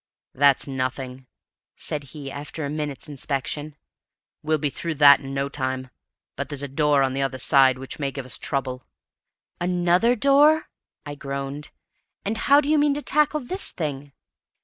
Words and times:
"That's 0.33 0.67
nothing," 0.67 1.27
said 1.75 2.05
he, 2.05 2.31
after 2.31 2.65
a 2.65 2.71
minute's 2.71 3.07
inspection; 3.07 3.75
"we'll 4.41 4.57
be 4.57 4.71
through 4.71 4.95
that 4.95 5.19
in 5.19 5.31
no 5.35 5.47
time, 5.47 5.91
but 6.35 6.49
there's 6.49 6.63
a 6.63 6.67
door 6.67 7.03
on 7.03 7.13
the 7.13 7.21
other 7.21 7.37
side 7.37 7.77
which 7.77 7.99
may 7.99 8.09
give 8.09 8.25
us 8.25 8.39
trouble." 8.39 8.87
"Another 9.59 10.15
door!" 10.15 10.69
I 11.05 11.13
groaned. 11.13 11.69
"And 12.25 12.35
how 12.35 12.59
do 12.61 12.67
you 12.67 12.79
mean 12.79 12.95
to 12.95 13.03
tackle 13.03 13.41
this 13.41 13.69
thing?" 13.69 14.11